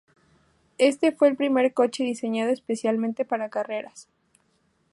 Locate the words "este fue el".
0.79-1.35